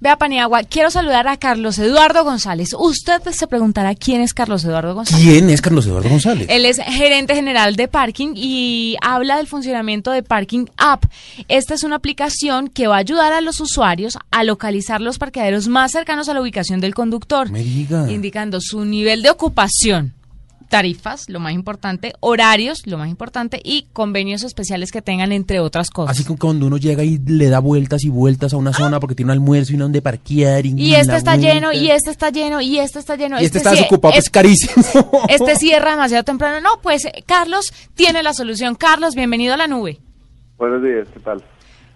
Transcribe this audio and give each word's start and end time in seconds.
Vea, 0.00 0.16
Paniagua, 0.16 0.62
quiero 0.62 0.92
saludar 0.92 1.26
a 1.26 1.36
Carlos 1.38 1.76
Eduardo 1.80 2.22
González. 2.22 2.68
Usted 2.78 3.20
se 3.32 3.48
preguntará 3.48 3.96
quién 3.96 4.20
es 4.20 4.32
Carlos 4.32 4.64
Eduardo 4.64 4.94
González. 4.94 5.24
¿Quién 5.26 5.50
es 5.50 5.60
Carlos 5.60 5.86
Eduardo 5.86 6.08
González? 6.08 6.46
Él 6.48 6.64
es 6.66 6.76
gerente 6.78 7.34
general 7.34 7.74
de 7.74 7.88
parking 7.88 8.34
y 8.36 8.96
habla 9.02 9.38
del 9.38 9.48
funcionamiento 9.48 10.12
de 10.12 10.22
Parking 10.22 10.66
App. 10.76 11.04
Esta 11.48 11.74
es 11.74 11.82
una 11.82 11.96
aplicación 11.96 12.68
que 12.68 12.86
va 12.86 12.94
a 12.94 12.98
ayudar 13.00 13.32
a 13.32 13.40
los 13.40 13.58
usuarios 13.58 14.16
a 14.30 14.44
localizar 14.44 15.00
los 15.00 15.18
parqueaderos 15.18 15.66
más 15.66 15.90
cercanos 15.90 16.28
a 16.28 16.34
la 16.34 16.42
ubicación 16.42 16.80
del 16.80 16.94
conductor, 16.94 17.50
Me 17.50 17.64
diga. 17.64 18.08
indicando 18.08 18.60
su 18.60 18.84
nivel 18.84 19.22
de 19.22 19.30
ocupación, 19.30 20.14
tarifas, 20.68 21.28
lo 21.28 21.40
más 21.40 21.52
importante, 21.52 22.12
horarios, 22.20 22.86
lo 22.86 22.98
más 22.98 23.08
importante, 23.08 23.60
y 23.64 23.86
convenios 23.92 24.42
especiales 24.42 24.92
que 24.92 25.02
tengan, 25.02 25.32
entre 25.32 25.60
otras 25.60 25.90
cosas. 25.90 26.16
Así 26.16 26.24
como 26.24 26.38
cuando 26.38 26.66
uno 26.66 26.76
llega 26.76 27.02
y 27.04 27.18
le 27.18 27.48
da 27.48 27.58
vueltas 27.58 28.04
y 28.04 28.08
vueltas 28.10 28.52
a 28.52 28.56
una 28.56 28.72
zona 28.72 29.00
porque 29.00 29.14
tiene 29.14 29.32
un 29.32 29.38
almuerzo 29.38 29.72
y 29.72 29.76
no 29.76 29.84
donde 29.84 30.02
parquear. 30.02 30.66
Y, 30.66 30.74
y 30.76 30.94
este 30.94 31.16
está 31.16 31.36
vuelta. 31.36 31.54
lleno, 31.54 31.72
y 31.72 31.90
este 31.90 32.10
está 32.10 32.30
lleno, 32.30 32.60
y 32.60 32.78
este 32.78 32.98
está 32.98 33.16
lleno. 33.16 33.40
Y 33.40 33.44
este 33.44 33.58
está 33.58 33.70
sí- 33.70 33.76
desocupado, 33.76 34.12
pues 34.12 34.24
es- 34.24 34.30
carísimo. 34.30 34.84
Este 35.28 35.56
cierra 35.56 35.92
demasiado 35.92 36.24
temprano. 36.24 36.60
No, 36.60 36.80
pues 36.82 37.04
eh, 37.06 37.24
Carlos 37.26 37.72
tiene 37.94 38.22
la 38.22 38.32
solución. 38.34 38.74
Carlos, 38.74 39.14
bienvenido 39.14 39.54
a 39.54 39.56
la 39.56 39.66
nube. 39.66 39.98
Buenos 40.58 40.82
días, 40.82 41.06
¿qué 41.14 41.20
tal? 41.20 41.42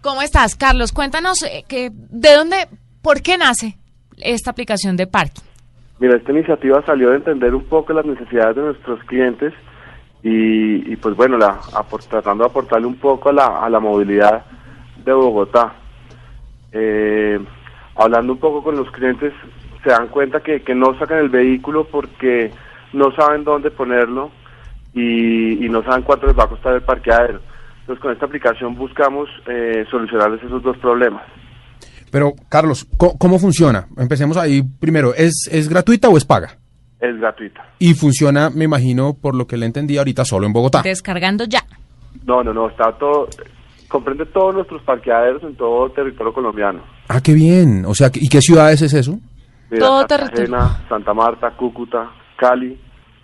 ¿Cómo 0.01 0.23
estás, 0.23 0.57
Carlos? 0.57 0.93
Cuéntanos 0.93 1.43
eh, 1.43 1.65
que, 1.69 1.91
de 1.95 2.33
dónde, 2.35 2.69
por 3.03 3.23
qué 3.23 3.37
nace 3.39 3.77
esta 4.19 4.51
aplicación 4.51 4.97
de 4.97 5.07
parking. 5.07 5.43
Mira, 6.03 6.17
esta 6.17 6.33
iniciativa 6.33 6.83
salió 6.85 7.11
de 7.11 7.19
entender 7.19 7.55
un 7.55 7.63
poco 7.63 7.93
las 7.93 8.05
necesidades 8.05 8.57
de 8.57 8.63
nuestros 8.63 8.99
clientes 9.05 9.55
y, 10.25 10.97
pues 10.97 11.15
bueno, 11.15 11.39
tratando 12.11 12.43
de 12.43 12.51
aportarle 12.51 12.89
un 12.89 12.97
poco 12.97 13.29
a 13.29 13.69
la, 13.71 13.79
movilidad 13.79 14.45
de 15.05 15.13
Bogotá. 15.13 15.75
Eh, 16.73 17.39
hablando 17.95 18.33
un 18.33 18.41
poco 18.41 18.65
con 18.65 18.75
los 18.75 18.91
clientes, 18.91 19.33
se 19.85 19.91
dan 19.91 20.09
cuenta 20.09 20.41
que, 20.41 20.61
no 20.75 20.99
sacan 20.99 21.19
el 21.19 21.29
vehículo 21.29 21.85
porque 21.85 22.51
no 22.93 23.13
saben 23.15 23.45
dónde 23.45 23.71
ponerlo 23.71 24.33
y, 24.93 25.65
y 25.65 25.69
no 25.69 25.85
saben 25.85 26.03
cuánto 26.03 26.27
les 26.27 26.37
va 26.37 26.43
a 26.43 26.49
costar 26.49 26.75
el 26.75 26.83
parqueadero. 26.83 27.39
Entonces 27.83 28.03
con 28.03 28.11
esta 28.11 28.27
aplicación 28.27 28.75
buscamos 28.75 29.29
eh, 29.47 29.87
solucionarles 29.89 30.43
esos 30.43 30.65
dos 30.65 30.77
problemas. 30.79 31.23
Pero, 32.13 32.35
Carlos, 32.51 32.87
¿cómo, 32.99 33.17
cómo 33.17 33.39
funciona? 33.39 33.89
Empecemos 33.97 34.37
ahí 34.37 34.63
primero. 34.63 35.15
¿Es, 35.15 35.49
¿Es 35.51 35.67
gratuita 35.69 36.11
o 36.11 36.19
es 36.19 36.27
paga? 36.27 36.59
Es 37.01 37.19
gratuita. 37.19 37.67
Y 37.79 37.95
funciona, 37.95 38.51
me 38.51 38.65
imagino, 38.65 39.15
por 39.15 39.35
lo 39.35 39.47
que 39.47 39.57
le 39.57 39.65
entendí 39.65 39.97
ahorita, 39.97 40.27
solo 40.27 40.47
en 40.47 40.53
Bogotá. 40.53 40.83
Descargando 40.83 41.45
ya. 41.47 41.65
No, 42.27 42.45
no, 42.45 42.53
no, 42.53 42.69
está 42.69 42.93
todo, 42.99 43.29
comprende 43.89 44.27
todos 44.27 44.55
nuestros 44.55 44.83
parqueaderos 44.83 45.43
en 45.43 45.57
todo 45.57 45.91
territorio 45.91 46.35
colombiano. 46.35 46.83
Ah, 47.09 47.23
qué 47.23 47.33
bien. 47.33 47.85
O 47.87 47.95
sea, 47.95 48.11
¿y 48.13 48.29
qué 48.29 48.43
ciudades 48.43 48.83
es 48.83 48.93
eso? 48.93 49.19
Mira, 49.71 49.87
Todo 49.87 50.07
Cartagena, 50.07 50.85
Santa 50.91 51.15
Marta, 51.15 51.51
Cúcuta, 51.57 52.11
Cali, 52.37 52.79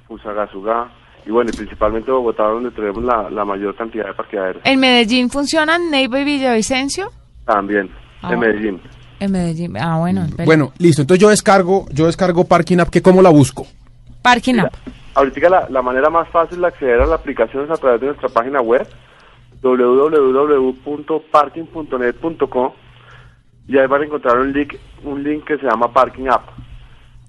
Fusagasugá 0.07 0.91
y 1.27 1.31
bueno, 1.31 1.51
y 1.53 1.57
principalmente 1.57 2.11
Bogotá 2.11 2.45
donde 2.45 2.71
tenemos 2.71 3.05
la, 3.05 3.29
la 3.29 3.45
mayor 3.45 3.77
cantidad 3.77 4.07
de 4.07 4.15
parqueaderos. 4.15 4.63
¿En 4.65 4.81
Medellín 4.81 5.29
funcionan 5.29 5.91
Neiva 5.91 6.21
y 6.21 6.25
Villavicencio? 6.25 7.11
También, 7.45 7.91
Ah. 8.23 8.33
en 8.33 8.39
Medellín. 8.41 8.81
En 9.21 9.33
Medellín. 9.33 9.77
Ah, 9.77 9.99
bueno. 9.99 10.23
en 10.23 10.31
Pel- 10.37 10.45
Bueno, 10.47 10.73
listo. 10.79 11.03
Entonces 11.03 11.21
yo 11.21 11.29
descargo, 11.31 11.87
yo 11.93 12.07
descargo 12.07 12.45
Parking 12.45 12.79
App, 12.79 12.89
que 12.91 13.03
¿cómo 13.03 13.21
la 13.23 13.31
busco? 13.31 13.67
Parking 14.23 14.57
App. 14.61 14.75
Ahorita 15.15 15.49
la, 15.49 15.67
la 15.71 15.83
manera 15.83 16.11
más 16.11 16.29
fácil 16.29 16.61
de 16.61 16.67
acceder 16.69 17.01
a 17.01 17.07
la 17.07 17.17
aplicación 17.17 17.65
es 17.65 17.71
a 17.71 17.77
través 17.77 18.01
de 18.01 18.07
nuestra 18.09 18.29
página 18.29 18.61
web 18.61 18.87
www.parking.net.co 21.39 22.75
y 23.67 23.77
ahí 23.79 23.87
van 23.87 24.03
a 24.03 24.05
encontrar 24.07 24.39
un 24.39 24.53
link, 24.53 24.75
un 25.05 25.23
link 25.23 25.45
que 25.45 25.59
se 25.59 25.67
llama 25.67 25.93
Parking 25.93 26.29
App. 26.29 26.49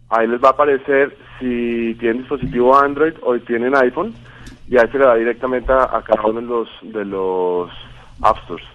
Ahí 0.09 0.27
les 0.27 0.41
va 0.41 0.49
a 0.49 0.51
aparecer 0.51 1.15
si 1.39 1.95
tienen 1.99 2.19
dispositivo 2.19 2.77
Android 2.77 3.13
o 3.23 3.33
si 3.35 3.41
tienen 3.41 3.75
iPhone 3.75 4.13
y 4.67 4.77
ahí 4.77 4.87
se 4.91 4.97
le 4.99 5.05
da 5.05 5.15
directamente 5.15 5.71
a, 5.71 5.83
a 5.97 6.01
cada 6.03 6.23
uno 6.27 6.41
de 6.41 6.47
los, 6.47 6.67
de 6.83 7.05
los 7.05 7.69
App 8.21 8.37
Stores. 8.43 8.65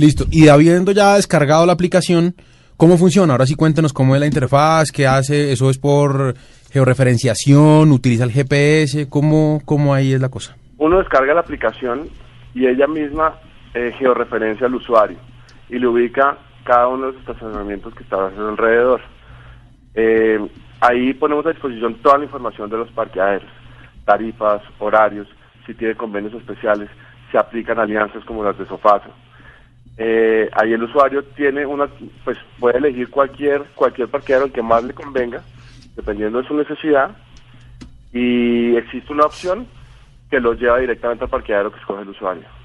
Listo. 0.00 0.24
Y 0.30 0.48
habiendo 0.48 0.92
ya 0.92 1.16
descargado 1.16 1.66
la 1.66 1.74
aplicación, 1.74 2.34
¿cómo 2.78 2.96
funciona? 2.96 3.34
Ahora 3.34 3.44
sí 3.44 3.54
cuéntenos 3.54 3.92
cómo 3.92 4.14
es 4.14 4.20
la 4.20 4.26
interfaz, 4.26 4.90
qué 4.90 5.06
hace, 5.06 5.52
eso 5.52 5.68
es 5.68 5.76
por 5.76 6.32
georreferenciación, 6.72 7.92
utiliza 7.92 8.24
el 8.24 8.32
GPS, 8.32 9.10
¿cómo, 9.10 9.60
cómo 9.66 9.92
ahí 9.92 10.14
es 10.14 10.20
la 10.22 10.30
cosa? 10.30 10.56
Uno 10.78 11.00
descarga 11.00 11.34
la 11.34 11.40
aplicación 11.40 12.08
y 12.54 12.66
ella 12.66 12.86
misma 12.86 13.34
eh, 13.74 13.92
georreferencia 13.98 14.68
al 14.68 14.74
usuario 14.74 15.18
y 15.68 15.78
le 15.78 15.86
ubica 15.86 16.38
cada 16.64 16.88
uno 16.88 17.08
de 17.08 17.12
los 17.12 17.20
estacionamientos 17.20 17.94
que 17.94 18.02
está 18.02 18.26
a 18.26 18.34
su 18.34 18.40
alrededor. 18.40 19.02
Eh, 19.92 20.40
ahí 20.80 21.12
ponemos 21.12 21.44
a 21.44 21.50
disposición 21.50 21.96
toda 21.96 22.16
la 22.16 22.24
información 22.24 22.70
de 22.70 22.78
los 22.78 22.90
parqueaderos, 22.92 23.50
tarifas, 24.06 24.62
horarios, 24.78 25.28
si 25.66 25.74
tiene 25.74 25.94
convenios 25.94 26.32
especiales, 26.32 26.88
se 27.30 27.36
aplican 27.36 27.78
alianzas 27.78 28.24
como 28.24 28.42
las 28.42 28.56
de 28.56 28.66
Sofaso. 28.66 29.10
Eh, 30.02 30.48
ahí 30.54 30.72
el 30.72 30.82
usuario 30.82 31.22
tiene 31.36 31.66
una, 31.66 31.86
pues 32.24 32.38
puede 32.58 32.78
elegir 32.78 33.10
cualquier 33.10 33.64
cualquier 33.74 34.08
parqueadero 34.08 34.46
el 34.46 34.52
que 34.52 34.62
más 34.62 34.82
le 34.82 34.94
convenga, 34.94 35.42
dependiendo 35.94 36.40
de 36.40 36.48
su 36.48 36.54
necesidad, 36.54 37.10
y 38.10 38.76
existe 38.76 39.12
una 39.12 39.26
opción 39.26 39.66
que 40.30 40.40
lo 40.40 40.54
lleva 40.54 40.78
directamente 40.78 41.24
al 41.24 41.30
parqueadero 41.30 41.70
que 41.70 41.80
escoge 41.80 42.00
el 42.00 42.08
usuario. 42.08 42.59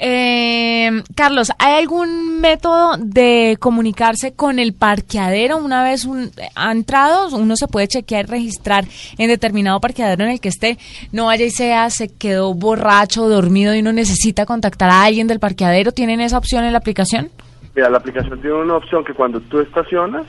Eh, 0.00 1.02
Carlos, 1.16 1.50
¿hay 1.58 1.74
algún 1.74 2.40
método 2.40 2.96
de 2.98 3.56
comunicarse 3.58 4.32
con 4.32 4.60
el 4.60 4.72
parqueadero 4.72 5.56
una 5.56 5.82
vez 5.82 6.04
un, 6.04 6.30
ha 6.54 6.70
entrado? 6.70 7.34
Uno 7.36 7.56
se 7.56 7.66
puede 7.66 7.88
chequear 7.88 8.26
y 8.26 8.28
registrar 8.28 8.84
en 9.18 9.28
determinado 9.28 9.80
parqueadero 9.80 10.24
en 10.24 10.30
el 10.30 10.40
que 10.40 10.48
esté. 10.48 10.78
No 11.12 11.26
vaya 11.26 11.44
y 11.44 11.50
sea, 11.50 11.90
se 11.90 12.16
quedó 12.16 12.54
borracho 12.54 13.28
dormido 13.28 13.74
y 13.74 13.80
uno 13.80 13.92
necesita 13.92 14.46
contactar 14.46 14.90
a 14.90 15.02
alguien 15.02 15.26
del 15.26 15.40
parqueadero. 15.40 15.90
¿Tienen 15.90 16.20
esa 16.20 16.38
opción 16.38 16.64
en 16.64 16.72
la 16.72 16.78
aplicación? 16.78 17.30
Mira, 17.74 17.90
la 17.90 17.98
aplicación 17.98 18.40
tiene 18.40 18.56
una 18.56 18.76
opción 18.76 19.04
que 19.04 19.14
cuando 19.14 19.40
tú 19.40 19.60
estacionas, 19.60 20.26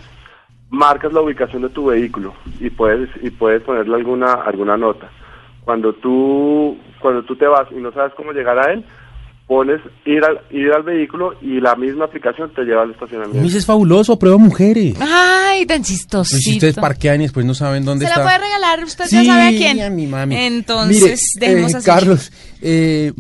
marcas 0.70 1.14
la 1.14 1.22
ubicación 1.22 1.62
de 1.62 1.70
tu 1.70 1.88
vehículo 1.88 2.34
y 2.60 2.70
puedes 2.70 3.10
y 3.22 3.30
puedes 3.30 3.62
ponerle 3.64 3.96
alguna 3.96 4.34
alguna 4.34 4.78
nota. 4.78 5.10
Cuando 5.64 5.94
tú 5.94 6.78
cuando 7.00 7.24
tú 7.24 7.36
te 7.36 7.48
vas 7.48 7.72
y 7.72 7.76
no 7.76 7.92
sabes 7.92 8.14
cómo 8.16 8.32
llegar 8.32 8.60
a 8.60 8.72
él, 8.74 8.84
pones 9.50 9.82
ir 10.06 10.24
al 10.24 10.40
ir 10.52 10.72
al 10.72 10.84
vehículo 10.84 11.34
y 11.42 11.60
la 11.60 11.76
misma 11.76 12.06
aplicación 12.06 12.54
te 12.54 12.62
lleva 12.64 12.84
al 12.84 12.92
estacionamiento. 12.92 13.42
Miss 13.42 13.56
es 13.56 13.66
fabuloso, 13.66 14.18
prueba 14.20 14.38
mujeres. 14.38 14.96
Ay, 15.02 15.66
tan 15.66 15.80
Pues 15.80 15.88
si 15.88 15.96
chistosito. 15.96 16.52
ustedes 16.52 16.76
parquean 16.76 17.20
y 17.20 17.24
después 17.24 17.46
no 17.48 17.56
saben 17.56 17.84
dónde 17.84 18.06
Se 18.06 18.12
está. 18.12 18.24
la 18.24 18.26
puede 18.28 18.38
regalar, 18.48 18.84
usted 18.84 19.06
Sí, 19.06 19.16
ya 19.16 19.24
sabe 19.34 19.48
a 19.48 19.50
quién. 19.50 19.82
a 19.82 19.90
mi 19.90 20.06
mami. 20.06 20.36
Entonces, 20.38 21.34
Mire, 21.36 21.48
dejemos 21.52 21.74
eh, 21.74 21.78
así. 21.78 21.86
Carlos, 21.86 22.32
eh, 22.62 23.12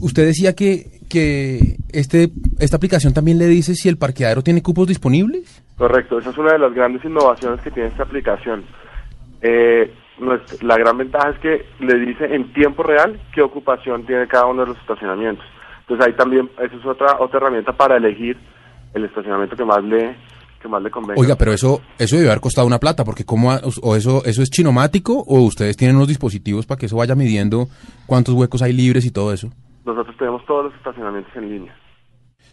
usted 0.00 0.26
decía 0.26 0.54
que, 0.54 1.00
que 1.08 1.76
este, 1.92 2.30
esta 2.60 2.76
aplicación 2.76 3.12
también 3.12 3.38
le 3.38 3.46
dice 3.48 3.74
si 3.74 3.88
el 3.88 3.98
parqueadero 3.98 4.42
tiene 4.42 4.62
cupos 4.62 4.86
disponibles. 4.86 5.62
Correcto, 5.76 6.20
esa 6.20 6.30
es 6.30 6.38
una 6.38 6.52
de 6.52 6.60
las 6.60 6.72
grandes 6.72 7.04
innovaciones 7.04 7.60
que 7.62 7.72
tiene 7.72 7.88
esta 7.88 8.04
aplicación. 8.04 8.64
Eh, 9.42 9.92
la 10.62 10.76
gran 10.76 10.98
ventaja 10.98 11.30
es 11.30 11.38
que 11.38 11.66
le 11.80 11.98
dice 12.00 12.24
en 12.34 12.52
tiempo 12.52 12.82
real 12.82 13.20
qué 13.34 13.42
ocupación 13.42 14.04
tiene 14.06 14.26
cada 14.26 14.46
uno 14.46 14.62
de 14.62 14.68
los 14.68 14.78
estacionamientos. 14.78 15.44
Entonces 15.80 16.06
ahí 16.06 16.12
también, 16.14 16.50
esa 16.62 16.74
es 16.76 16.84
otra 16.86 17.16
otra 17.18 17.38
herramienta 17.38 17.72
para 17.72 17.96
elegir 17.96 18.36
el 18.94 19.04
estacionamiento 19.04 19.56
que 19.56 19.64
más 19.64 19.82
le 19.84 20.16
que 20.60 20.66
más 20.68 20.82
le 20.82 20.90
convenga. 20.90 21.20
Oiga, 21.20 21.36
pero 21.36 21.52
eso 21.52 21.80
eso 21.98 22.16
debe 22.16 22.28
haber 22.30 22.40
costado 22.40 22.66
una 22.66 22.78
plata, 22.78 23.04
porque 23.04 23.24
cómo 23.24 23.52
ha- 23.52 23.60
o 23.82 23.96
eso 23.96 24.22
eso 24.24 24.42
es 24.42 24.50
chinomático 24.50 25.24
o 25.26 25.40
ustedes 25.42 25.76
tienen 25.76 25.96
unos 25.96 26.08
dispositivos 26.08 26.66
para 26.66 26.78
que 26.78 26.86
eso 26.86 26.96
vaya 26.96 27.14
midiendo 27.14 27.68
cuántos 28.06 28.34
huecos 28.34 28.60
hay 28.62 28.72
libres 28.72 29.06
y 29.06 29.10
todo 29.12 29.32
eso. 29.32 29.48
Nosotros 29.86 30.16
tenemos 30.18 30.44
todos 30.46 30.64
los 30.66 30.74
estacionamientos 30.74 31.34
en 31.36 31.48
línea. 31.48 31.74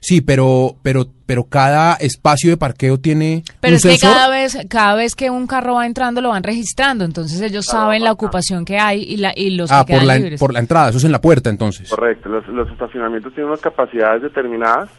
Sí, 0.08 0.22
pero 0.22 0.76
pero 0.84 1.08
pero 1.26 1.46
cada 1.46 1.96
espacio 1.96 2.52
de 2.52 2.58
parqueo 2.58 3.00
tiene 3.00 3.44
Pero 3.60 3.72
un 3.74 3.76
es 3.78 3.84
que 3.84 3.98
cada 3.98 4.30
vez, 4.30 4.56
cada 4.70 4.94
vez 4.94 5.16
que 5.16 5.32
un 5.32 5.48
carro 5.48 5.74
va 5.74 5.88
entrando 5.88 6.22
lo 6.22 6.30
van 6.30 6.44
registrando, 6.44 7.04
entonces 7.06 7.42
ellos 7.42 7.66
Claro, 7.66 7.86
saben 7.86 8.04
la 8.04 8.12
ocupación 8.12 8.66
que 8.66 8.78
hay 8.78 9.02
y, 9.02 9.18
la, 9.18 9.34
y 9.36 9.50
los 9.50 9.72
Ah, 9.72 9.84
que 9.84 9.96
por 9.96 10.04
la, 10.04 10.16
libres. 10.18 10.40
por 10.40 10.54
la 10.54 10.60
entrada, 10.60 10.90
eso 10.90 11.00
es 11.00 11.04
en 11.06 11.12
la 11.12 11.22
puerta 11.22 11.50
entonces. 11.50 11.90
Correcto, 11.90 12.30
los, 12.30 12.48
los 12.50 12.70
estacionamientos 12.70 13.34
tienen 13.34 13.50
unas 13.50 13.62
capacidades 13.62 14.22
determinadas 14.22 14.90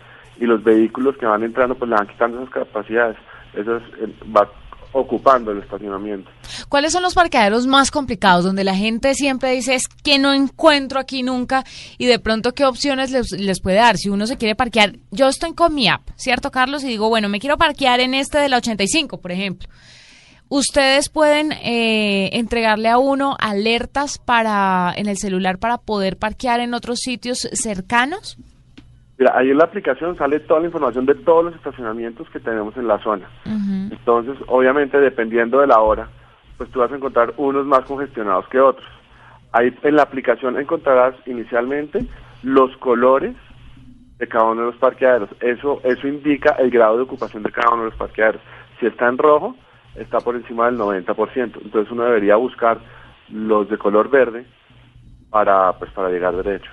y 0.41 0.45
los 0.45 0.65
vehículos 0.65 1.17
que 1.19 1.27
van 1.27 1.45
entrando 1.45 1.77
pues 1.77 1.89
le 1.89 1.95
van 1.95 2.09
quitando 2.09 2.39
esas 2.43 2.53
capacidades. 2.53 3.17
Eso 3.55 3.77
es, 3.77 3.83
eh, 4.03 4.13
va 4.37 4.51
ocupando 4.91 5.53
el 5.53 5.59
estacionamiento. 5.59 6.29
¿Cuáles 6.69 6.93
son 6.93 7.03
los 7.03 7.15
parqueaderos 7.15 7.67
más 7.67 7.91
complicados 7.91 8.45
donde 8.45 8.65
la 8.65 8.75
gente 8.75 9.15
siempre 9.15 9.53
dice 9.53 9.75
es 9.75 9.89
que 9.89 10.19
no 10.19 10.33
encuentro 10.33 10.99
aquí 10.99 11.23
nunca 11.23 11.65
y 11.97 12.07
de 12.07 12.19
pronto 12.19 12.53
qué 12.53 12.65
opciones 12.65 13.13
les, 13.13 13.31
les 13.33 13.61
puede 13.61 13.77
dar? 13.77 13.97
Si 13.97 14.09
uno 14.09 14.27
se 14.27 14.37
quiere 14.37 14.55
parquear, 14.55 14.95
yo 15.11 15.29
estoy 15.29 15.55
con 15.55 15.75
mi 15.75 15.89
app, 15.89 16.03
¿cierto 16.17 16.51
Carlos? 16.51 16.83
Y 16.85 16.89
digo, 16.89 17.09
bueno, 17.09 17.29
me 17.29 17.39
quiero 17.39 17.57
parquear 17.57 18.01
en 18.01 18.15
este 18.15 18.39
de 18.39 18.49
la 18.49 18.57
85, 18.59 19.21
por 19.21 19.31
ejemplo. 19.33 19.69
Ustedes 20.49 21.09
pueden 21.09 21.51
eh, 21.53 22.31
entregarle 22.33 22.89
a 22.89 22.99
uno 22.99 23.37
alertas 23.41 24.19
para 24.19 24.93
en 24.97 25.09
el 25.09 25.17
celular 25.17 25.59
para 25.59 25.79
poder 25.79 26.19
parquear 26.19 26.61
en 26.61 26.73
otros 26.73 27.01
sitios 27.01 27.49
cercanos. 27.53 28.39
Mira, 29.19 29.33
ahí 29.37 29.51
en 29.51 29.59
la 29.59 29.65
aplicación 29.65 30.17
sale 30.17 30.41
toda 30.41 30.61
la 30.61 30.67
información 30.67 31.05
de 31.05 31.15
todos 31.17 31.47
los 31.47 31.55
estacionamientos 31.57 32.29
que 32.31 32.39
tenemos 32.39 32.77
en 32.77 32.87
la 32.87 33.03
zona. 33.03 33.29
Entonces, 33.45 34.37
obviamente, 34.47 35.01
dependiendo 35.01 35.61
de 35.61 35.67
la 35.67 35.81
hora, 35.81 36.11
pues 36.57 36.71
tú 36.71 36.81
vas 36.81 36.93
a 36.93 36.97
encontrar 36.97 37.35
unos 37.37 37.67
más 37.67 37.85
congestionados 37.85 38.49
que 38.49 38.61
otros. 38.61 38.87
Ahí 39.53 39.75
en 39.83 39.97
la 39.97 40.03
aplicación 40.03 40.59
encontrarás 40.59 41.15
inicialmente 41.27 42.07
los 42.43 42.77
colores 42.79 43.35
de 44.19 44.27
cada 44.27 44.45
uno 44.45 44.63
de 44.63 44.67
los 44.69 44.77
parqueaderos. 44.77 45.31
Eso, 45.41 45.81
eso 45.85 46.09
indica 46.09 46.57
el 46.59 46.71
grado 46.71 46.97
de 46.97 47.03
ocupación 47.03 47.43
de 47.43 47.53
cada 47.53 47.73
uno 47.73 47.85
de 47.85 47.91
los 47.91 47.99
parqueaderos. 47.99 48.41
Si 48.81 48.87
está 48.87 49.09
en 49.09 49.19
rojo, 49.19 49.57
está 49.95 50.21
por 50.21 50.37
encima 50.37 50.67
del 50.67 50.79
90%. 50.79 51.61
Entonces 51.63 51.91
uno 51.91 52.05
debería 52.05 52.37
buscar 52.37 52.79
los 53.31 53.69
de 53.69 53.79
color 53.79 54.11
verde 54.11 54.47
para, 55.31 55.73
pues, 55.79 55.91
para 55.93 56.11
llegar 56.11 56.37
derecho. 56.37 56.71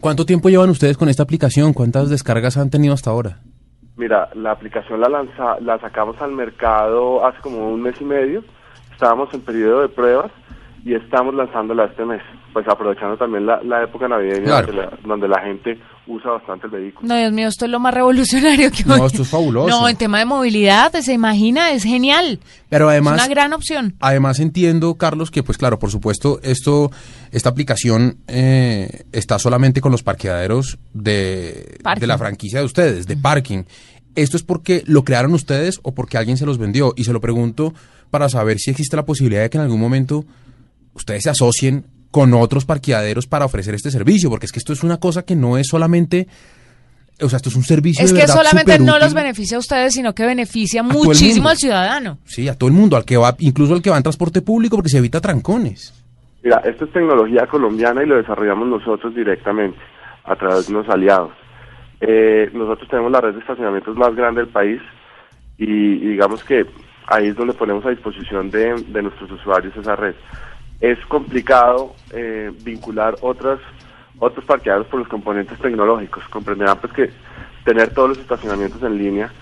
¿Cuánto 0.00 0.24
tiempo 0.24 0.48
llevan 0.48 0.70
ustedes 0.70 0.96
con 0.96 1.08
esta 1.08 1.24
aplicación? 1.24 1.72
¿Cuántas 1.72 2.08
descargas 2.08 2.56
han 2.56 2.70
tenido 2.70 2.94
hasta 2.94 3.10
ahora? 3.10 3.40
Mira, 3.96 4.28
la 4.34 4.52
aplicación 4.52 5.00
la, 5.00 5.08
lanza, 5.08 5.58
la 5.60 5.78
sacamos 5.80 6.20
al 6.22 6.30
mercado 6.30 7.26
hace 7.26 7.40
como 7.40 7.68
un 7.68 7.82
mes 7.82 8.00
y 8.00 8.04
medio. 8.04 8.44
Estábamos 8.98 9.32
en 9.32 9.42
periodo 9.42 9.82
de 9.82 9.88
pruebas 9.90 10.32
y 10.84 10.92
estamos 10.94 11.32
lanzándola 11.32 11.84
este 11.84 12.04
mes, 12.04 12.20
pues 12.52 12.66
aprovechando 12.66 13.16
también 13.16 13.46
la, 13.46 13.62
la 13.62 13.84
época 13.84 14.08
navideña 14.08 14.44
Claro. 14.46 14.66
donde, 14.66 14.82
la, 14.82 14.98
donde 15.06 15.28
la 15.28 15.40
gente 15.42 15.78
usa 16.08 16.32
bastante 16.32 16.66
el 16.66 16.72
vehículo. 16.72 17.06
No, 17.06 17.16
Dios 17.16 17.30
mío, 17.32 17.46
esto 17.46 17.66
es 17.66 17.70
lo 17.70 17.78
más 17.78 17.94
revolucionario 17.94 18.70
que 18.72 18.82
No, 18.84 18.94
hoy- 18.94 19.06
esto 19.06 19.22
es 19.22 19.28
fabuloso. 19.28 19.68
No, 19.68 19.88
en 19.88 19.96
tema 19.96 20.18
de 20.18 20.24
movilidad, 20.24 20.92
se 20.94 21.12
imagina, 21.12 21.70
es 21.70 21.84
genial. 21.84 22.40
Pero 22.68 22.86
es 22.86 22.92
además, 22.94 23.14
una 23.14 23.28
gran 23.28 23.52
opción. 23.52 23.94
además 24.00 24.40
entiendo, 24.40 24.94
Carlos, 24.96 25.30
que 25.30 25.44
pues 25.44 25.58
claro, 25.58 25.78
por 25.78 25.90
supuesto, 25.92 26.40
esto, 26.42 26.90
esta 27.30 27.50
aplicación 27.50 28.16
eh, 28.26 29.04
está 29.12 29.38
solamente 29.38 29.80
con 29.80 29.92
los 29.92 30.02
parqueaderos 30.02 30.78
de, 30.92 31.78
Parking. 31.84 32.00
de 32.00 32.06
la 32.08 32.18
franquicia 32.18 32.58
de 32.60 32.64
ustedes, 32.64 33.06
de 33.06 33.16
parking. 33.16 33.62
¿Esto 34.16 34.36
es 34.36 34.42
porque 34.42 34.82
lo 34.86 35.04
crearon 35.04 35.32
ustedes 35.34 35.78
o 35.84 35.94
porque 35.94 36.18
alguien 36.18 36.36
se 36.36 36.46
los 36.46 36.58
vendió? 36.58 36.92
Y 36.96 37.04
se 37.04 37.12
lo 37.12 37.20
pregunto 37.20 37.72
para 38.08 38.28
saber 38.28 38.58
si 38.58 38.70
existe 38.70 38.96
la 38.96 39.04
posibilidad 39.04 39.42
de 39.42 39.50
que 39.50 39.58
en 39.58 39.64
algún 39.64 39.80
momento 39.80 40.24
ustedes 40.94 41.22
se 41.22 41.30
asocien 41.30 41.84
con 42.10 42.32
otros 42.34 42.64
parqueaderos 42.64 43.26
para 43.26 43.44
ofrecer 43.44 43.74
este 43.74 43.90
servicio, 43.90 44.30
porque 44.30 44.46
es 44.46 44.52
que 44.52 44.58
esto 44.58 44.72
es 44.72 44.82
una 44.82 44.98
cosa 44.98 45.22
que 45.24 45.36
no 45.36 45.58
es 45.58 45.68
solamente, 45.68 46.26
o 47.20 47.28
sea, 47.28 47.36
esto 47.36 47.50
es 47.50 47.56
un 47.56 47.62
servicio 47.62 48.04
Es 48.04 48.12
de 48.12 48.16
que 48.20 48.26
verdad 48.26 48.34
solamente 48.34 48.78
no 48.78 48.98
los 48.98 49.14
beneficia 49.14 49.56
a 49.56 49.60
ustedes, 49.60 49.94
sino 49.94 50.14
que 50.14 50.24
beneficia 50.24 50.82
muchísimo 50.82 51.48
al 51.48 51.56
ciudadano. 51.56 52.18
Sí, 52.24 52.48
a 52.48 52.54
todo 52.54 52.68
el 52.68 52.74
mundo, 52.74 52.96
al 52.96 53.04
que 53.04 53.16
va, 53.16 53.34
incluso 53.38 53.74
al 53.74 53.82
que 53.82 53.90
va 53.90 53.96
en 53.96 54.02
transporte 54.02 54.42
público, 54.42 54.76
porque 54.76 54.88
se 54.88 54.98
evita 54.98 55.20
trancones. 55.20 55.94
Mira, 56.42 56.62
esto 56.64 56.84
es 56.84 56.92
tecnología 56.92 57.46
colombiana 57.46 58.02
y 58.02 58.06
lo 58.06 58.16
desarrollamos 58.16 58.68
nosotros 58.68 59.14
directamente 59.14 59.78
a 60.24 60.36
través 60.36 60.66
de 60.66 60.74
unos 60.74 60.88
aliados. 60.88 61.32
Eh, 62.00 62.48
nosotros 62.54 62.88
tenemos 62.88 63.10
la 63.10 63.20
red 63.20 63.34
de 63.34 63.40
estacionamientos 63.40 63.96
más 63.96 64.14
grande 64.14 64.42
del 64.42 64.50
país 64.50 64.80
y, 65.58 65.64
y 65.64 66.06
digamos 66.10 66.44
que 66.44 66.64
ahí 67.08 67.28
es 67.28 67.36
donde 67.36 67.54
ponemos 67.54 67.84
a 67.84 67.90
disposición 67.90 68.50
de, 68.50 68.74
de 68.74 69.02
nuestros 69.02 69.30
usuarios 69.30 69.76
esa 69.76 69.96
red. 69.96 70.14
Es 70.80 70.98
complicado 71.06 71.94
eh, 72.12 72.52
vincular 72.62 73.16
otras 73.20 73.58
otros 74.20 74.44
parqueaderos 74.44 74.88
por 74.88 75.00
los 75.00 75.08
componentes 75.08 75.58
tecnológicos. 75.58 76.24
Comprenderán 76.28 76.78
pues 76.78 76.92
que 76.92 77.10
tener 77.64 77.94
todos 77.94 78.10
los 78.10 78.18
estacionamientos 78.18 78.82
en 78.82 78.98
línea 78.98 79.32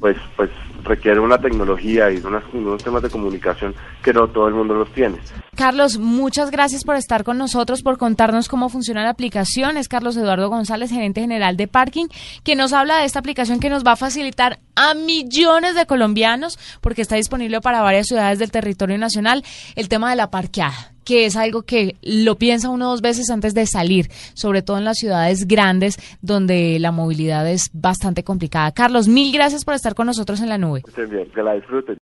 pues 0.00 0.16
pues 0.36 0.50
requiere 0.84 1.18
una 1.20 1.38
tecnología 1.38 2.10
y 2.10 2.16
unas- 2.18 2.44
unos 2.52 2.82
temas 2.82 3.02
de 3.02 3.10
comunicación 3.10 3.74
que 4.02 4.12
no 4.12 4.28
todo 4.28 4.48
el 4.48 4.54
mundo 4.54 4.74
los 4.74 4.90
tiene. 4.92 5.18
Carlos, 5.56 5.98
muchas 5.98 6.50
gracias 6.52 6.84
por 6.84 6.94
estar 6.94 7.24
con 7.24 7.36
nosotros, 7.36 7.82
por 7.82 7.98
contarnos 7.98 8.48
cómo 8.48 8.68
funciona 8.68 9.02
la 9.02 9.10
aplicación. 9.10 9.76
Es 9.76 9.88
Carlos 9.88 10.16
Eduardo 10.16 10.48
González, 10.48 10.90
gerente 10.90 11.20
general 11.20 11.56
de 11.56 11.66
Parking, 11.66 12.06
que 12.44 12.54
nos 12.54 12.72
habla 12.72 12.98
de 12.98 13.06
esta 13.06 13.18
aplicación 13.18 13.58
que 13.58 13.68
nos 13.70 13.84
va 13.84 13.92
a 13.92 13.96
facilitar 13.96 14.60
a 14.76 14.94
millones 14.94 15.74
de 15.74 15.84
colombianos, 15.86 16.58
porque 16.80 17.02
está 17.02 17.16
disponible 17.16 17.60
para 17.60 17.82
varias 17.82 18.06
ciudades 18.06 18.38
del 18.38 18.52
territorio 18.52 18.96
nacional, 18.98 19.44
el 19.74 19.88
tema 19.88 20.10
de 20.10 20.16
la 20.16 20.30
parqueada 20.30 20.92
que 21.08 21.24
es 21.24 21.36
algo 21.36 21.62
que 21.62 21.96
lo 22.02 22.36
piensa 22.36 22.68
uno 22.68 22.90
dos 22.90 23.00
veces 23.00 23.30
antes 23.30 23.54
de 23.54 23.64
salir, 23.64 24.08
sobre 24.34 24.60
todo 24.60 24.76
en 24.76 24.84
las 24.84 24.98
ciudades 24.98 25.48
grandes 25.48 25.96
donde 26.20 26.78
la 26.78 26.92
movilidad 26.92 27.48
es 27.48 27.70
bastante 27.72 28.24
complicada. 28.24 28.72
Carlos, 28.72 29.08
mil 29.08 29.32
gracias 29.32 29.64
por 29.64 29.72
estar 29.72 29.94
con 29.94 30.06
nosotros 30.06 30.42
en 30.42 30.50
la 30.50 30.58
nube. 30.58 30.82
Estén 30.86 31.08
bien, 31.08 31.30
que 31.34 31.42
la 31.42 31.54
disfruten. 31.54 31.96